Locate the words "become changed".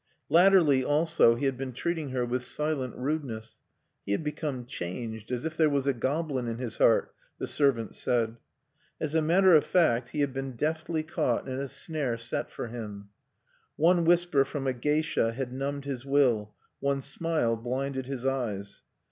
4.23-5.31